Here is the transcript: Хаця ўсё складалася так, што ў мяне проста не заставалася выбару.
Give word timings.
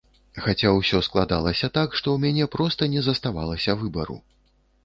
Хаця 0.43 0.71
ўсё 0.77 1.01
складалася 1.07 1.69
так, 1.77 1.89
што 1.99 2.07
ў 2.13 2.17
мяне 2.25 2.49
проста 2.57 2.91
не 2.95 3.07
заставалася 3.11 3.81
выбару. 3.83 4.19